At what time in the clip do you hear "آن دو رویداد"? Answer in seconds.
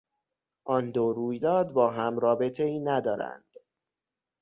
0.65-1.73